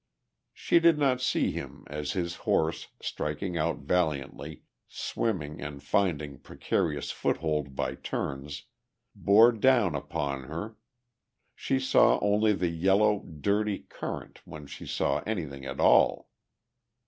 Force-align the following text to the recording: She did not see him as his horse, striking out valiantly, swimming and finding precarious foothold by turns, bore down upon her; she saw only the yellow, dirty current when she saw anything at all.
She 0.55 0.79
did 0.79 0.97
not 0.97 1.21
see 1.21 1.51
him 1.51 1.83
as 1.85 2.13
his 2.13 2.37
horse, 2.37 2.87
striking 3.03 3.55
out 3.55 3.81
valiantly, 3.81 4.63
swimming 4.87 5.61
and 5.61 5.83
finding 5.83 6.39
precarious 6.39 7.11
foothold 7.11 7.75
by 7.75 7.93
turns, 7.93 8.63
bore 9.13 9.51
down 9.51 9.93
upon 9.93 10.45
her; 10.45 10.75
she 11.53 11.79
saw 11.79 12.17
only 12.19 12.51
the 12.53 12.69
yellow, 12.69 13.19
dirty 13.19 13.77
current 13.77 14.41
when 14.43 14.65
she 14.65 14.87
saw 14.87 15.21
anything 15.27 15.65
at 15.67 15.79
all. 15.79 16.29